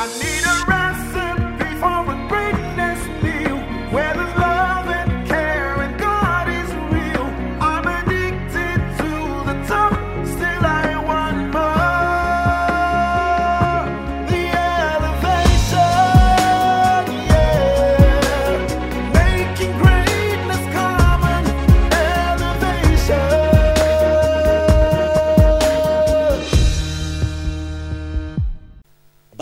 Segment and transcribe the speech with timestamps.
[0.00, 0.77] I need a recipe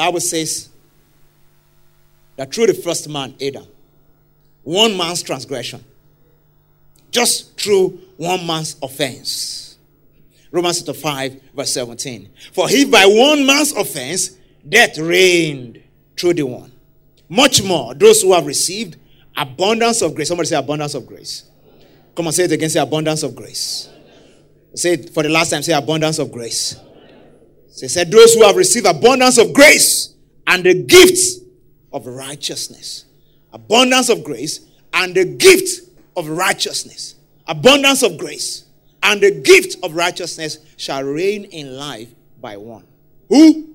[0.07, 0.69] Bible says
[2.37, 3.67] that through the first man, Adam,
[4.63, 5.85] one man's transgression,
[7.11, 9.79] just through one man's offense.
[10.53, 12.31] Romans chapter 5, verse 17.
[12.53, 14.37] For if by one man's offense
[14.69, 15.83] death reigned
[16.17, 16.71] through the one,
[17.29, 18.97] much more those who have received
[19.37, 20.29] abundance of grace.
[20.29, 21.51] Somebody say abundance of grace.
[22.15, 22.71] Come on, say it again.
[22.71, 23.89] Say abundance of grace.
[24.73, 25.65] Say it for the last time.
[25.65, 26.77] Say abundance of grace.
[27.81, 30.15] They said, Those who have received abundance of grace
[30.47, 31.43] and the gift
[31.93, 33.05] of righteousness.
[33.53, 34.61] Abundance of grace
[34.93, 37.15] and the gift of righteousness.
[37.47, 38.65] Abundance of grace
[39.03, 42.09] and the gift of righteousness shall reign in life
[42.41, 42.85] by one.
[43.29, 43.71] Who?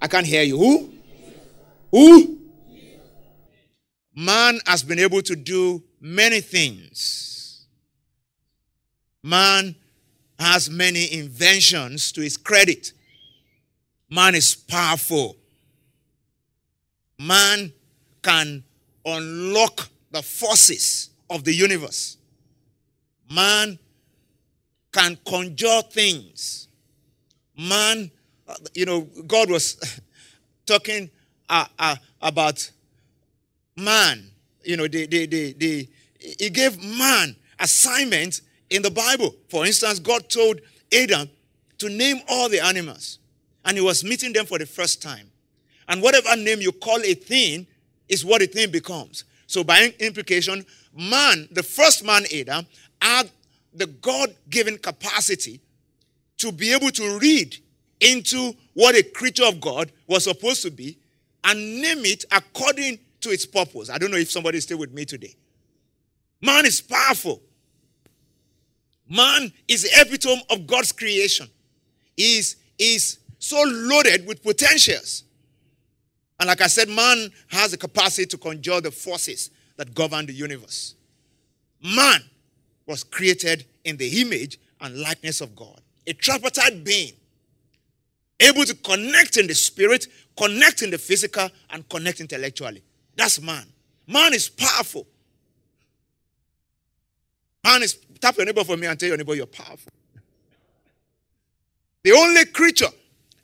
[0.00, 0.58] I can't hear you.
[0.58, 0.92] Who?
[1.92, 2.38] Who?
[4.14, 7.66] Man has been able to do many things.
[9.22, 9.74] Man
[10.38, 12.92] has many inventions to his credit.
[14.10, 15.36] Man is powerful.
[17.18, 17.72] Man
[18.22, 18.62] can
[19.04, 22.18] unlock the forces of the universe.
[23.30, 23.78] Man
[24.92, 26.68] can conjure things.
[27.58, 28.10] Man,
[28.74, 30.00] you know, God was
[30.66, 31.10] talking
[31.48, 32.70] uh, uh, about
[33.76, 34.30] man.
[34.62, 35.88] You know, the, the, the, the,
[36.38, 38.40] he gave man assignment
[38.70, 39.34] in the Bible.
[39.48, 40.60] For instance, God told
[40.92, 41.28] Adam
[41.78, 43.18] to name all the animals,
[43.64, 45.30] and he was meeting them for the first time.
[45.88, 47.66] And whatever name you call a thing
[48.08, 49.24] is what a thing becomes.
[49.46, 50.64] So, by implication,
[50.96, 52.66] man, the first man, Adam,
[53.00, 53.30] had
[53.72, 55.60] the God given capacity
[56.38, 57.56] to be able to read
[58.00, 60.98] into what a creature of God was supposed to be
[61.44, 63.88] and name it according to its purpose.
[63.90, 65.34] I don't know if somebody is still with me today.
[66.42, 67.40] Man is powerful.
[69.08, 71.48] Man is the epitome of God's creation.
[72.16, 75.24] Is, is so loaded with potentials.
[76.38, 80.32] And like I said, man has the capacity to conjure the forces that govern the
[80.32, 80.94] universe.
[81.82, 82.20] Man
[82.86, 87.12] was created in the image and likeness of God, a tripartite being,
[88.40, 90.06] able to connect in the spirit,
[90.36, 92.82] connect in the physical, and connect intellectually.
[93.16, 93.64] That's man.
[94.06, 95.06] Man is powerful.
[97.82, 99.92] Is, tap your neighbor for me and tell your neighbor you're powerful.
[102.02, 102.90] The only creature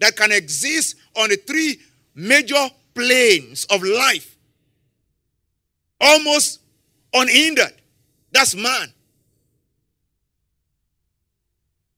[0.01, 1.81] that can exist on the three
[2.15, 4.37] major planes of life,
[6.01, 6.61] almost
[7.13, 7.75] unhindered,
[8.31, 8.93] that's man.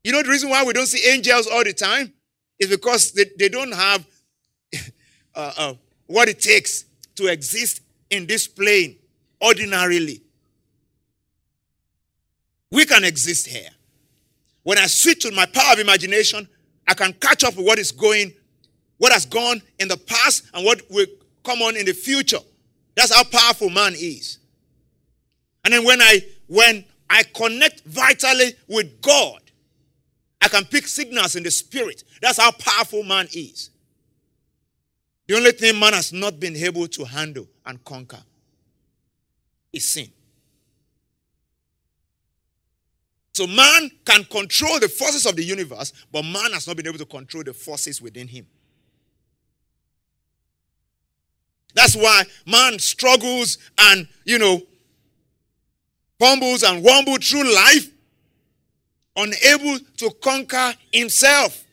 [0.03, 2.13] You know the reason why we don't see angels all the time
[2.59, 4.07] is because they, they don't have
[5.35, 5.75] uh, uh,
[6.07, 6.85] what it takes
[7.17, 7.81] to exist
[8.11, 8.97] in this plane
[9.43, 10.24] ordinarily.
[12.71, 13.69] We can exist here.
[14.63, 16.49] When I switch to my power of imagination,
[16.89, 18.33] I can catch up with what is going,
[18.99, 21.07] what has gone in the past and what will
[21.45, 22.39] come on in the future.
[22.95, 24.39] That's how powerful man is.
[25.65, 29.41] And then when I when I connect vitally with God,
[30.41, 32.05] I can pick signals in the spirit.
[32.21, 33.71] That's how powerful man is.
[35.27, 38.23] The only thing man has not been able to handle and conquer
[39.73, 40.11] is sin.
[43.35, 46.99] So man can control the forces of the universe, but man has not been able
[46.99, 48.47] to control the forces within him.
[51.75, 54.63] That's why man struggles and, you know,
[56.21, 57.89] fumbles and wumbles through life,
[59.17, 61.65] unable to conquer himself.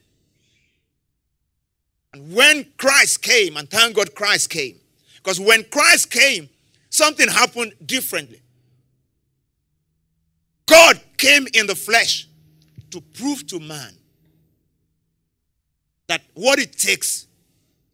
[2.11, 4.77] And when Christ came, and thank God Christ came,
[5.17, 6.49] because when Christ came,
[6.89, 8.41] something happened differently.
[10.65, 12.27] God came in the flesh
[12.89, 13.93] to prove to man
[16.07, 17.27] that what it takes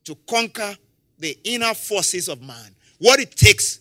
[0.05, 0.75] to conquer
[1.19, 3.79] the inner forces of man, what it takes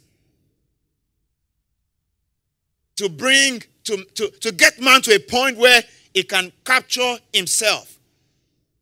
[2.97, 5.81] to bring, to, to, to get man to a point where
[6.13, 7.99] he can capture himself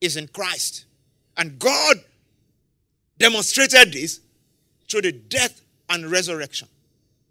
[0.00, 0.86] is in Christ.
[1.36, 1.96] And God
[3.18, 4.20] demonstrated this
[4.88, 6.68] through the death and resurrection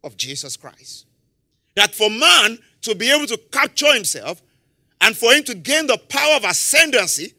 [0.04, 1.08] of Jesus Christ.
[1.76, 4.42] That for man to be able to capture himself
[5.02, 7.34] and for him to gain the power of ascendancy,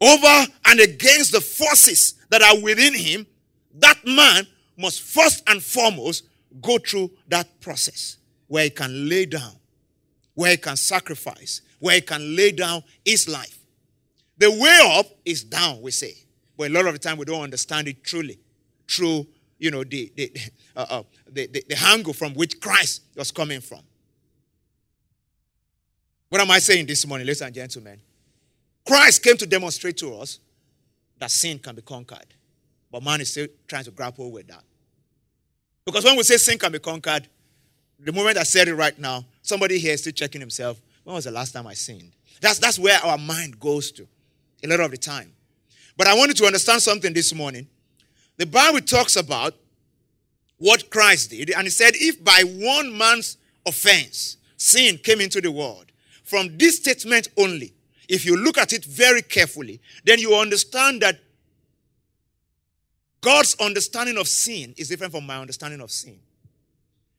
[0.00, 3.26] over and against the forces that are within him,
[3.74, 4.46] that man
[4.76, 6.24] must first and foremost
[6.62, 9.52] go through that process where he can lay down,
[10.34, 13.58] where he can sacrifice, where he can lay down his life.
[14.38, 16.14] The way up is down, we say.
[16.56, 18.38] But a lot of the time we don't understand it truly
[18.88, 19.26] through,
[19.58, 20.32] you know, the, the,
[20.76, 23.80] uh, uh, the, the, the angle from which Christ was coming from.
[26.28, 28.00] What am I saying this morning, ladies and gentlemen?
[28.86, 30.40] Christ came to demonstrate to us
[31.18, 32.26] that sin can be conquered.
[32.90, 34.64] But man is still trying to grapple with that.
[35.84, 37.28] Because when we say sin can be conquered,
[37.98, 40.80] the moment I said it right now, somebody here is still checking himself.
[41.04, 42.12] When was the last time I sinned?
[42.40, 44.06] That's, that's where our mind goes to
[44.64, 45.32] a lot of the time.
[45.96, 47.68] But I want you to understand something this morning.
[48.36, 49.54] The Bible talks about
[50.58, 55.50] what Christ did, and he said, If by one man's offense sin came into the
[55.50, 55.86] world,
[56.26, 57.72] from this statement only,
[58.08, 61.18] if you look at it very carefully, then you understand that
[63.20, 66.18] God's understanding of sin is different from my understanding of sin.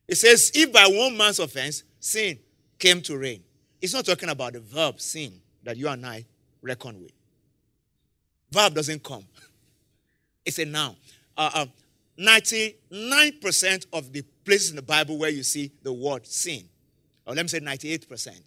[0.08, 2.38] It says, if by one man's offense sin
[2.78, 3.44] came to reign,
[3.82, 5.34] it's not talking about the verb sin
[5.64, 6.26] that you and I
[6.62, 7.12] reckon with.
[8.52, 9.26] Verb doesn't come,
[10.46, 10.96] it's a noun.
[11.38, 11.66] Uh, uh,
[12.20, 16.64] 99% of the places in the Bible where you see the word sin,
[17.26, 18.42] or let me say 98%,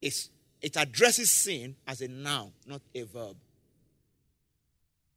[0.00, 3.36] it addresses sin as a noun, not a verb.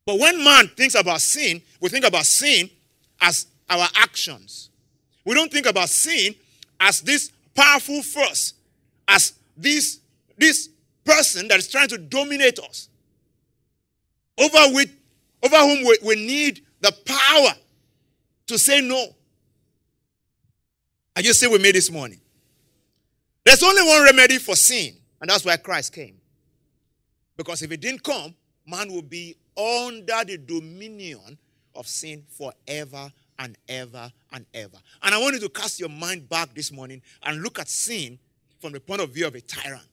[0.06, 2.70] But when man thinks about sin, we think about sin
[3.20, 4.70] as our actions.
[5.24, 6.36] We don't think about sin
[6.80, 8.54] as this powerful force,
[9.08, 10.00] as this,
[10.38, 10.70] this
[11.06, 12.90] person that is trying to dominate us,
[14.40, 14.90] over, which,
[15.44, 17.54] over whom we, we need the power
[18.48, 19.06] to say no.
[21.16, 22.21] I just say with me this morning.
[23.44, 26.18] There's only one remedy for sin, and that's why Christ came.
[27.38, 28.36] Because if he didn't come,
[28.68, 31.38] man will be under the dominion
[31.76, 34.78] of sin forever and ever and ever.
[35.02, 38.20] And I want you to cast your mind back this morning and look at sin
[38.60, 39.88] from the point of view of a tyrant,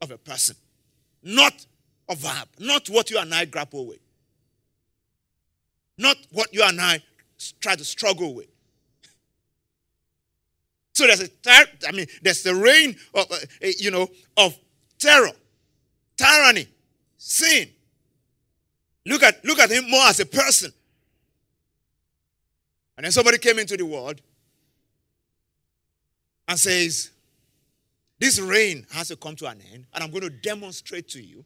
[0.00, 0.56] of a person,
[1.22, 1.66] not
[2.08, 4.00] a verb, not what you and I grapple with,
[5.98, 7.02] not what you and I
[7.60, 8.48] try to struggle with.
[11.02, 14.56] So there's a, I mean, there's the reign of, uh, eh, you know, of
[15.00, 15.32] terror,
[16.16, 16.68] tyranny,
[17.18, 17.68] sin.
[19.04, 20.72] Look at, look at him more as a person.
[22.96, 24.20] And then somebody came into the world
[26.46, 27.10] and says,
[28.20, 31.44] This reign has to come to an end, and I'm going to demonstrate to you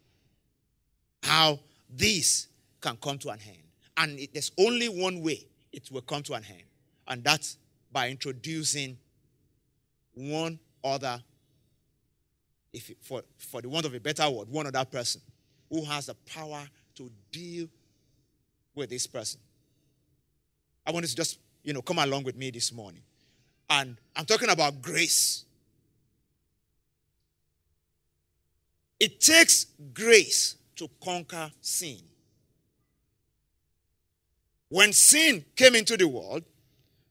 [1.23, 2.49] how this
[2.83, 3.63] can come to an end.
[3.97, 6.65] And it, there's only one way it will come to an end,
[7.09, 7.57] and that's
[7.91, 8.99] by introducing
[10.17, 11.23] one other,
[12.73, 15.21] if for, for the want of a better word, one other person
[15.71, 16.67] who has the power
[16.97, 17.69] to deal
[18.75, 19.41] with this person.
[20.87, 23.03] I want you to just, you know, come along with me this morning.
[23.69, 25.45] And I'm talking about grace.
[28.99, 31.99] It takes grace to conquer sin.
[34.69, 36.45] When sin came into the world,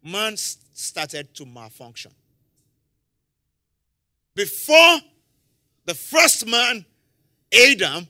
[0.03, 2.11] man started to malfunction.
[4.35, 4.99] Before
[5.85, 6.85] the first man,
[7.53, 8.07] Adam,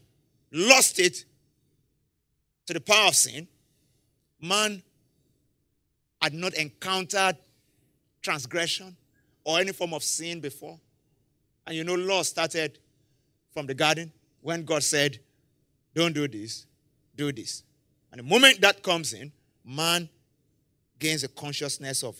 [0.51, 1.23] lost it
[2.65, 3.47] to the power of sin,
[4.41, 4.81] man
[6.21, 7.37] had not encountered
[8.21, 8.97] transgression
[9.43, 10.79] or any form of sin before.
[11.67, 12.79] And you know, law started
[13.53, 15.19] from the garden when God said,
[15.93, 16.65] Don't do this,
[17.15, 17.63] do this.
[18.11, 19.31] And the moment that comes in,
[19.63, 20.09] man
[20.97, 22.17] gains a consciousness of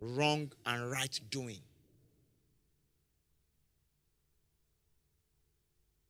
[0.00, 1.60] wrong and right doing.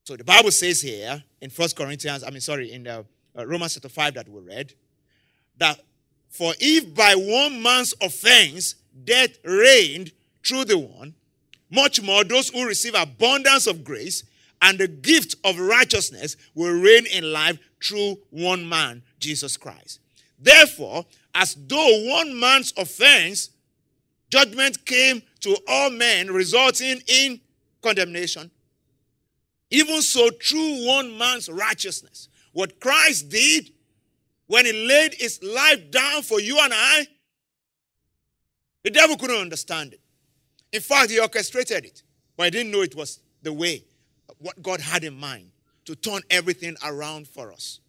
[0.06, 3.04] So the Bible says here in First Corinthians, I mean, sorry, in the
[3.36, 4.72] uh, Romans chapter 5 that we read,
[5.58, 5.80] that
[6.30, 10.12] for if by one man's offense death reigned
[10.46, 11.12] through the one,
[11.72, 14.22] much more those who receive abundance of grace
[14.62, 19.98] and the gift of righteousness will reign in life through one man, Jesus Christ.
[20.38, 23.50] Therefore, as though one man's offense,
[24.30, 27.40] judgment came to all men, resulting in
[27.82, 28.52] condemnation.
[29.70, 33.70] Even so, through one man's righteousness, what Christ did
[34.46, 37.06] when he laid his life down for you and I,
[38.84, 40.00] the devil couldn't understand it.
[40.72, 42.02] In fact, he orchestrated it,
[42.36, 43.84] but he didn't know it was the way,
[44.38, 45.50] what God had in mind
[45.86, 47.80] to turn everything around for us.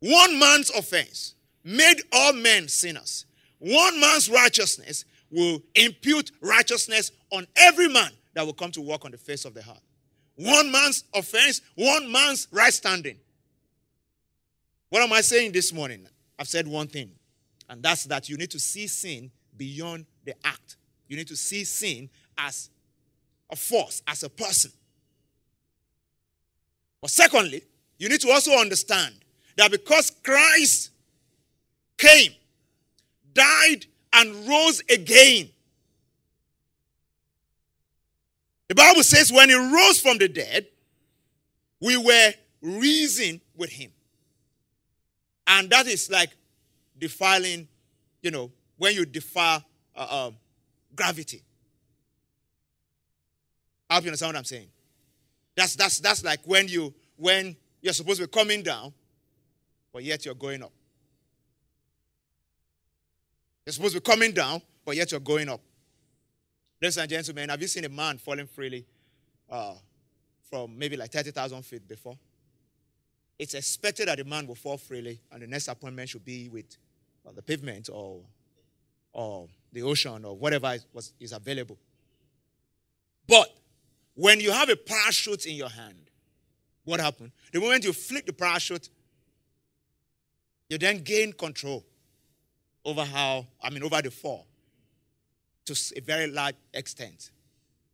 [0.00, 1.34] One man's offense
[1.64, 3.26] made all men sinners.
[3.58, 9.10] One man's righteousness will impute righteousness on every man that will come to work on
[9.10, 9.80] the face of the heart.
[10.36, 13.16] One man's offense, one man's right standing.
[14.88, 16.06] What am I saying this morning?
[16.38, 17.12] I've said one thing,
[17.68, 20.76] and that's that you need to see sin beyond the act.
[21.08, 22.08] You need to see sin
[22.38, 22.70] as
[23.50, 24.72] a force, as a person.
[27.00, 27.62] But secondly,
[27.98, 29.14] you need to also understand
[29.56, 30.90] that because Christ
[31.98, 32.32] came,
[33.34, 35.50] died, and rose again,
[38.70, 40.64] the Bible says when he rose from the dead,
[41.80, 43.90] we were risen with him.
[45.48, 46.30] And that is like
[46.96, 47.66] defiling,
[48.22, 49.58] you know, when you defy
[49.96, 50.36] uh, um,
[50.94, 51.42] gravity.
[53.90, 54.68] I hope you understand what I'm saying.
[55.56, 58.92] That's that's that's like when you when you're supposed to be coming down,
[59.92, 60.72] but yet you're going up.
[63.66, 65.60] You're supposed to be coming down, but yet you're going up.
[66.82, 68.86] Ladies and gentlemen, have you seen a man falling freely
[69.50, 69.74] uh,
[70.48, 72.16] from maybe like 30,000 feet before?
[73.38, 76.78] It's expected that the man will fall freely, and the next appointment should be with
[77.26, 78.22] uh, the pavement or,
[79.12, 81.76] or the ocean or whatever is, was, is available.
[83.28, 83.54] But
[84.14, 86.10] when you have a parachute in your hand,
[86.84, 87.32] what happened?
[87.52, 88.88] The moment you flick the parachute,
[90.70, 91.84] you then gain control
[92.86, 94.46] over how, I mean, over the fall
[95.74, 97.30] to a very large extent.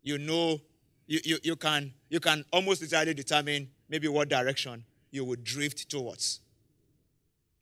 [0.02, 0.60] You know,
[1.06, 5.88] you, you, you, can, you can almost literally determine maybe what direction you would drift
[5.88, 6.40] towards.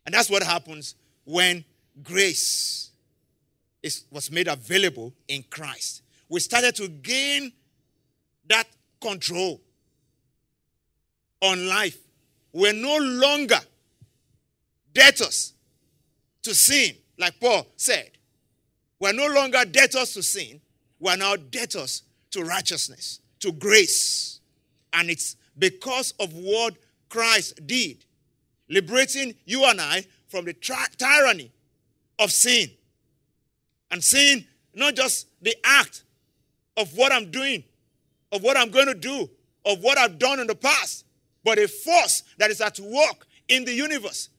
[0.06, 0.94] And that's what happens
[1.25, 1.64] when
[2.02, 2.90] grace
[3.83, 6.02] is, was made available in Christ.
[6.28, 7.52] We started to gain
[8.49, 8.64] that
[9.00, 9.61] control
[11.40, 11.99] on life.
[12.52, 13.59] We're no longer
[14.92, 15.54] debtors
[16.42, 18.11] to sin, like Paul said.
[19.04, 20.62] We're no longer debtors to sin.
[20.99, 24.40] We're now debtors to righteousness, to grace.
[24.94, 26.73] And it's because of what
[27.11, 28.02] Christ did,
[28.70, 31.52] liberating you and I from the tyranny
[32.18, 32.70] of sin.
[33.90, 36.04] And sin, not just the act
[36.78, 37.62] of what I'm doing,
[38.32, 39.28] of what I'm going to do,
[39.66, 41.04] of what I've done in the past,
[41.44, 44.30] but a force that is at work in the universe.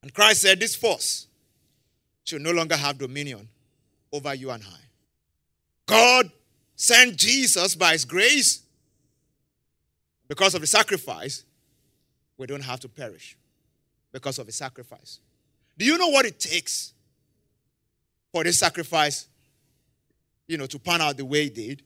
[0.00, 1.26] And Christ said, This force
[2.24, 3.48] should no longer have dominion
[4.12, 4.80] over you and I.
[5.86, 6.30] God
[6.74, 8.62] sent Jesus by His grace.
[10.26, 11.44] Because of the sacrifice,
[12.38, 13.36] we don't have to perish.
[14.10, 15.20] Because of the sacrifice.
[15.76, 16.94] Do you know what it takes
[18.32, 19.28] for this sacrifice,
[20.46, 21.82] you know, to pan out the way it did?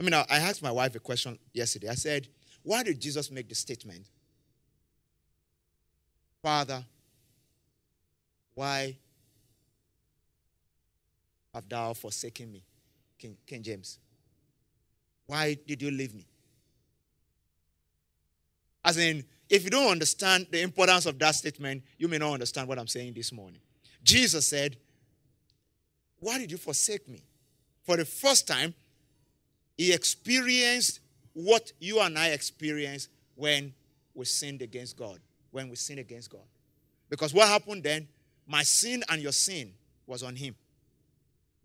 [0.00, 1.88] I mean, I asked my wife a question yesterday.
[1.88, 2.26] I said,
[2.62, 4.06] Why did Jesus make the statement?
[6.42, 6.84] Father,
[8.54, 8.96] why
[11.56, 12.62] have thou forsaken me?
[13.18, 13.98] King, King James.
[15.26, 16.26] Why did you leave me?
[18.84, 22.68] As in, if you don't understand the importance of that statement, you may not understand
[22.68, 23.60] what I'm saying this morning.
[24.02, 24.76] Jesus said,
[26.20, 27.22] Why did you forsake me?
[27.84, 28.74] For the first time,
[29.78, 31.00] he experienced
[31.32, 33.72] what you and I experienced when
[34.14, 35.20] we sinned against God.
[35.52, 36.46] When we sinned against God.
[37.08, 38.08] Because what happened then?
[38.46, 39.72] My sin and your sin
[40.06, 40.54] was on him.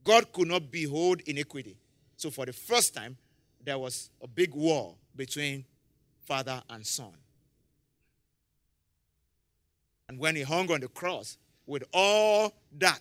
[0.03, 1.77] God could not behold iniquity.
[2.17, 3.17] So for the first time,
[3.63, 5.65] there was a big war between
[6.25, 7.13] father and son.
[10.07, 12.99] And when he hung on the cross with all that,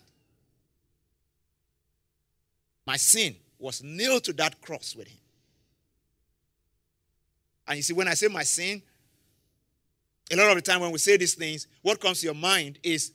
[2.86, 5.18] my sin was nailed to that cross with him.
[7.66, 8.82] And you see, when I say my sin,
[10.32, 12.78] a lot of the time when we say these things, what comes to your mind
[12.82, 13.12] is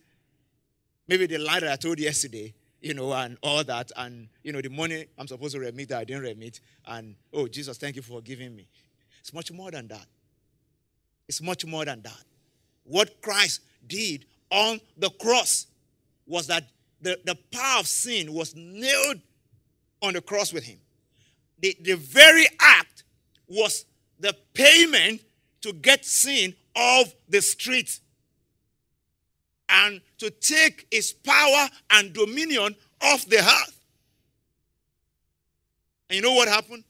[1.08, 2.54] maybe the lie that I told yesterday,
[2.86, 6.02] you know, and all that, and you know, the money I'm supposed to remit that
[6.02, 8.68] I didn't remit, and oh Jesus, thank you for giving me.
[9.22, 10.06] It's much more than that.
[11.28, 12.24] It's much more than that.
[12.84, 15.66] What Christ did on the cross
[16.28, 16.66] was that
[17.02, 19.20] the, the power of sin was nailed
[20.04, 20.78] on the cross with him.
[21.62, 23.04] The, the very act
[23.48, 23.88] was
[24.20, 25.22] the payment
[25.62, 28.00] to get sin off the street
[29.70, 33.80] and to take his power and dominion off the earth.
[36.10, 36.84] And you know what happened?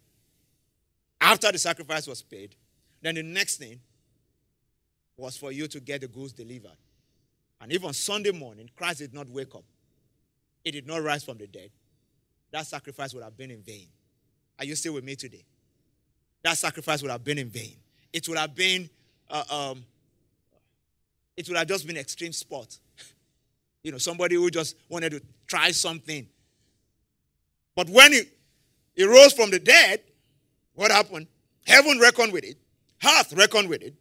[1.21, 2.55] After the sacrifice was paid,
[3.01, 3.79] then the next thing
[5.17, 6.77] was for you to get the goods delivered.
[7.61, 9.63] And even Sunday morning, Christ did not wake up.
[10.63, 11.69] He did not rise from the dead
[12.55, 13.87] that sacrifice would have been in vain.
[14.57, 15.43] Are you still with me today?
[16.41, 17.75] That sacrifice would have been in vain.
[18.13, 18.89] It would have been,
[19.29, 19.83] uh, um,
[21.37, 22.77] it would have just been extreme sport.
[23.83, 26.27] you know, somebody who just wanted to try something.
[27.75, 28.21] But when he,
[28.95, 30.01] he rose from the dead,
[30.73, 31.27] what happened?
[31.65, 32.57] Heaven reckoned with it,
[33.03, 33.93] earth reckoned with it,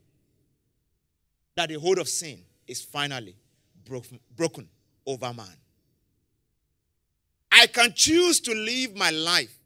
[1.57, 3.37] that the hold of sin is finally
[3.85, 4.69] broken, broken
[5.07, 5.47] over man.
[7.50, 9.57] I can choose to live my life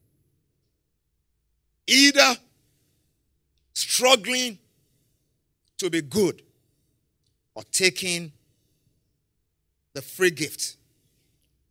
[1.87, 2.37] either
[3.73, 4.59] struggling
[5.79, 6.43] to be good
[7.59, 8.31] or taking
[9.93, 10.77] the free gift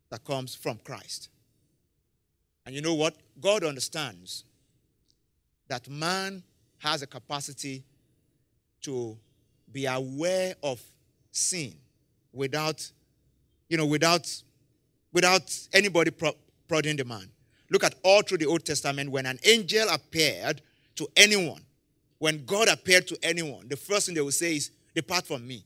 [0.10, 1.30] that comes from Christ.
[2.66, 3.16] And you know what?
[3.40, 4.44] God understands
[5.70, 6.44] that man
[6.80, 7.86] has a capacity
[8.82, 9.18] to
[9.72, 10.82] be aware of
[11.32, 11.74] sin
[12.34, 12.92] without,
[13.70, 14.30] you know, without,
[15.14, 16.36] without anybody pro-
[16.68, 17.30] prodding the man.
[17.72, 20.62] Look at all through the Old Testament when an angel appeared
[20.98, 21.62] to anyone,
[22.20, 25.64] when God appeared to anyone, the first thing they will say is, Depart from me,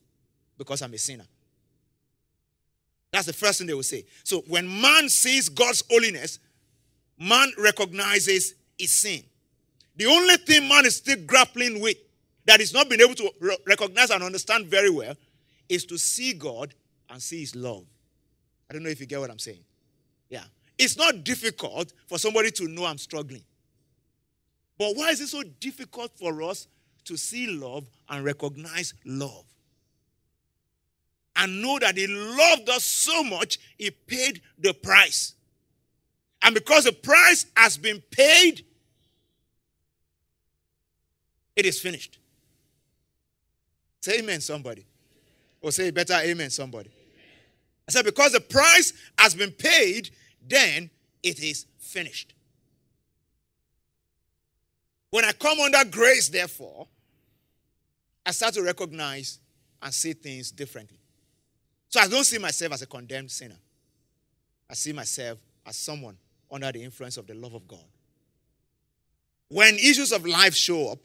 [0.61, 1.25] because I'm a sinner.
[3.11, 4.05] That's the first thing they will say.
[4.23, 6.37] So when man sees God's holiness,
[7.19, 9.23] man recognizes his sin.
[9.95, 11.97] The only thing man is still grappling with
[12.45, 15.15] that he's not been able to re- recognize and understand very well
[15.67, 16.75] is to see God
[17.09, 17.83] and see his love.
[18.69, 19.63] I don't know if you get what I'm saying.
[20.29, 20.43] Yeah.
[20.77, 23.43] It's not difficult for somebody to know I'm struggling.
[24.77, 26.67] But why is it so difficult for us
[27.05, 29.50] to see love and recognize love?
[31.35, 35.33] And know that He loved us so much, He paid the price.
[36.41, 38.65] And because the price has been paid,
[41.55, 42.17] it is finished.
[44.01, 44.85] Say amen, somebody.
[45.61, 46.89] Or say better amen, somebody.
[47.87, 50.09] I said, because the price has been paid,
[50.47, 50.89] then
[51.21, 52.33] it is finished.
[55.11, 56.87] When I come under grace, therefore,
[58.25, 59.39] I start to recognize
[59.81, 61.00] and see things differently.
[61.91, 63.57] So I don't see myself as a condemned sinner.
[64.69, 66.17] I see myself as someone
[66.49, 67.83] under the influence of the love of God.
[69.49, 70.99] When issues of life show up,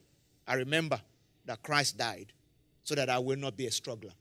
[0.47, 1.01] I remember
[1.45, 2.33] that Christ died
[2.85, 4.13] so that I will not be a struggler.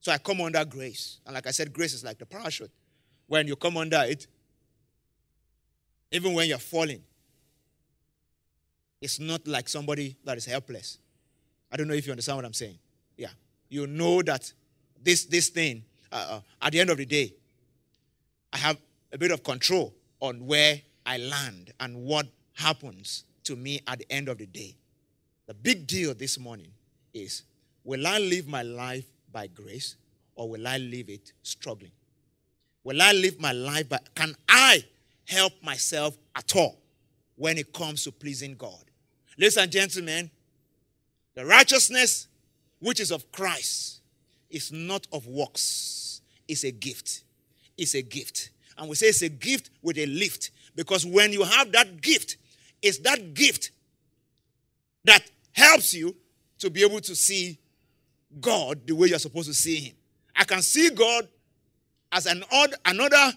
[0.00, 1.20] So I come under grace.
[1.24, 2.72] And like I said, grace is like the parachute.
[3.28, 4.26] When you come under it,
[6.10, 7.02] even when you're falling,
[9.00, 10.98] it's not like somebody that is helpless.
[11.70, 12.78] I don't know if you understand what I'm saying.
[13.16, 13.30] Yeah.
[13.68, 14.52] You know that
[15.06, 17.32] this, this thing, uh, uh, at the end of the day,
[18.52, 18.76] I have
[19.12, 24.12] a bit of control on where I land and what happens to me at the
[24.12, 24.76] end of the day.
[25.46, 26.72] The big deal this morning
[27.14, 27.44] is
[27.84, 29.94] will I live my life by grace
[30.34, 31.92] or will I live it struggling?
[32.82, 34.82] Will I live my life by, can I
[35.24, 36.80] help myself at all
[37.36, 38.82] when it comes to pleasing God?
[39.38, 40.32] Ladies and gentlemen,
[41.34, 42.26] the righteousness
[42.80, 43.95] which is of Christ
[44.50, 47.24] is not of works, it's a gift.
[47.76, 48.50] It's a gift.
[48.78, 52.36] And we say it's a gift with a lift because when you have that gift,
[52.82, 53.70] it's that gift
[55.04, 56.14] that helps you
[56.58, 57.58] to be able to see
[58.40, 59.96] God the way you're supposed to see Him.
[60.34, 61.28] I can see God
[62.12, 63.32] as an odd, another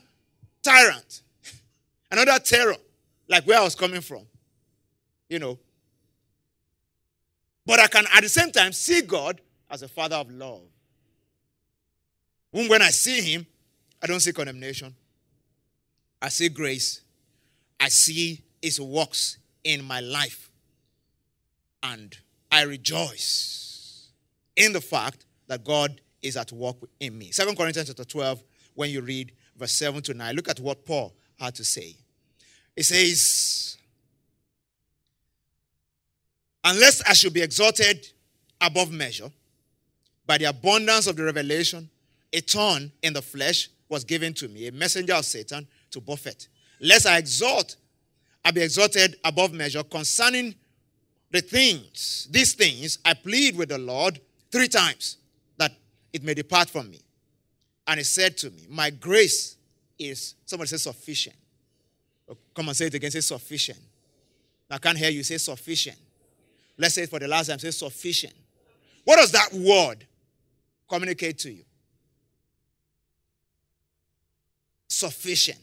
[0.61, 1.21] tyrant,
[2.11, 2.75] another terror,
[3.27, 4.23] like where I was coming from.
[5.29, 5.59] You know.
[7.65, 10.61] But I can at the same time see God as a father of love.
[12.51, 13.45] When I see Him,
[14.01, 14.95] I don't see condemnation.
[16.21, 17.01] I see grace.
[17.79, 20.49] I see His works in my life.
[21.83, 22.17] And
[22.51, 24.09] I rejoice
[24.55, 27.29] in the fact that God is at work in me.
[27.29, 31.13] 2 Corinthians chapter 12, when you read verse 7 to 9, look at what Paul
[31.39, 31.95] had to say.
[32.75, 33.77] It says,
[36.63, 38.07] Unless I should be exalted
[38.59, 39.31] above measure
[40.25, 41.89] by the abundance of the revelation,
[42.33, 46.47] a thorn in the flesh was given to me, a messenger of Satan to buffet.
[46.79, 47.75] Lest I exalt,
[48.45, 50.55] I be exalted above measure concerning
[51.31, 54.19] the things, these things, I plead with the Lord
[54.51, 55.17] three times
[55.57, 55.71] that
[56.11, 57.01] it may depart from me.
[57.87, 59.57] And he said to me, My grace
[59.97, 61.35] is, somebody say sufficient.
[62.29, 63.79] Oh, come and say it again, say sufficient.
[64.71, 65.97] I can't hear you say sufficient.
[66.77, 68.33] Let's say it for the last time, say sufficient.
[69.03, 70.05] What does that word
[70.87, 71.63] communicate to you?
[74.89, 75.59] Sufficient.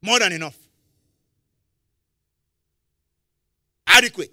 [0.00, 0.56] More than enough.
[3.86, 4.32] Adequate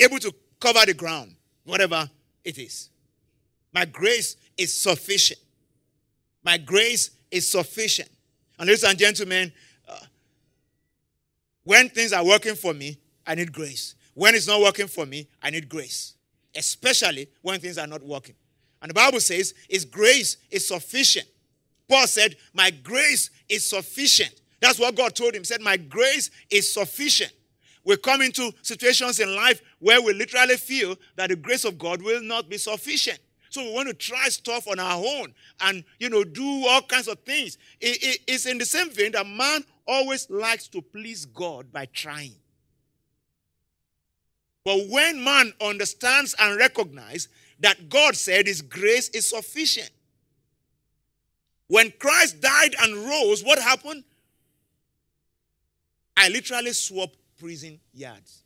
[0.00, 2.08] able to cover the ground, whatever
[2.44, 2.88] it is.
[3.72, 5.40] My grace is sufficient.
[6.42, 8.08] My grace is sufficient.
[8.58, 9.52] And ladies and gentlemen,
[9.88, 9.98] uh,
[11.64, 13.94] when things are working for me, I need grace.
[14.14, 16.14] When it's not working for me, I need grace.
[16.54, 18.34] Especially when things are not working.
[18.82, 21.28] And the Bible says, His grace is sufficient.
[21.90, 24.40] Paul said, My grace is sufficient.
[24.60, 25.40] That's what God told him.
[25.40, 27.32] He said, My grace is sufficient.
[27.84, 32.00] we come into situations in life where we literally feel that the grace of God
[32.00, 33.18] will not be sufficient.
[33.48, 37.08] So we want to try stuff on our own and, you know, do all kinds
[37.08, 37.58] of things.
[37.80, 41.86] It- it- it's in the same vein that man always likes to please God by
[41.86, 42.36] trying.
[44.64, 49.90] But when man understands and recognizes that God said his grace is sufficient,
[51.70, 54.02] when Christ died and rose, what happened?
[56.16, 58.42] I literally swapped prison yards.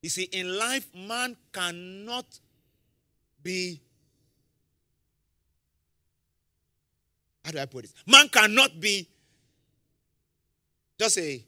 [0.00, 2.24] You see, in life, man cannot
[3.42, 3.78] be.
[7.44, 7.92] How do I put it?
[8.06, 9.06] Man cannot be
[10.98, 11.44] just a,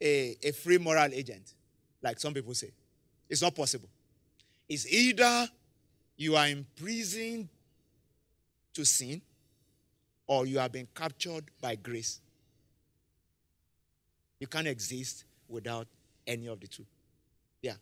[0.00, 1.52] a, a free moral agent,
[2.00, 2.70] like some people say.
[3.28, 3.88] It's not possible.
[4.68, 5.48] It's either
[6.16, 7.48] you are imprisoned
[8.74, 9.20] to sin
[10.26, 12.20] or you have been captured by grace.
[14.40, 15.86] You can't exist without
[16.26, 16.86] any of the two.
[17.60, 17.74] Yeah.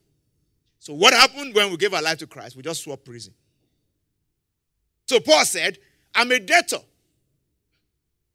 [0.78, 2.56] So, what happened when we gave our life to Christ?
[2.56, 3.34] We just swapped prison.
[5.06, 5.78] So, Paul said,
[6.14, 6.80] I'm a debtor.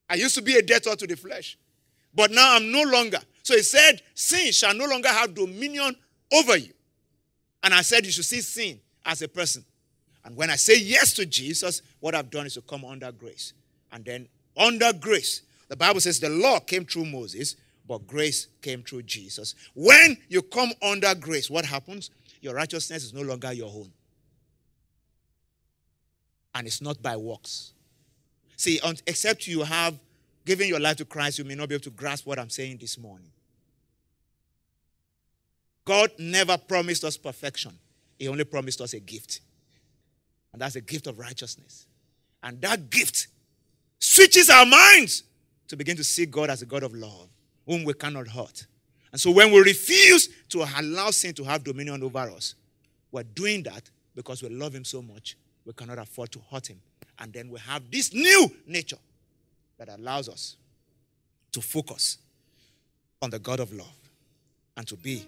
[0.09, 1.57] I used to be a debtor to the flesh,
[2.13, 3.19] but now I'm no longer.
[3.43, 5.95] So, he said, Sin shall no longer have dominion
[6.31, 6.73] over you.
[7.63, 9.65] And I said, You should see sin as a person.
[10.23, 13.53] And when I say yes to Jesus, what I've done is to come under grace.
[13.95, 14.27] And then,
[14.57, 17.55] under grace, the Bible says the law came through Moses,
[17.87, 19.55] but grace came through Jesus.
[19.73, 22.09] When you come under grace, what happens?
[22.41, 23.89] Your righteousness is no longer your own.
[26.53, 27.71] And it's not by works.
[28.57, 29.97] See, except you have
[30.45, 32.79] given your life to Christ, you may not be able to grasp what I'm saying
[32.81, 33.31] this morning.
[35.85, 37.71] God never promised us perfection,
[38.19, 39.39] He only promised us a gift.
[40.51, 41.85] And that's a gift of righteousness.
[42.43, 43.27] And that gift
[44.05, 45.23] switches our minds
[45.67, 47.27] to begin to see God as a God of love,
[47.65, 48.67] whom we cannot hurt.
[49.11, 52.55] And so when we refuse to allow sin to have dominion over us,
[53.11, 56.79] we're doing that because we love Him so much, we cannot afford to hurt Him.
[57.17, 58.97] And then we have this new nature
[59.79, 60.57] that allows us
[61.53, 62.19] to focus
[63.21, 63.87] on the God of love
[64.77, 65.25] and to be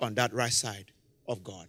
[0.00, 0.86] on that right side
[1.26, 1.68] of God.